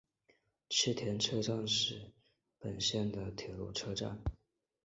[0.71, 2.11] 池田车站根室
[2.57, 4.19] 本线的铁路车站。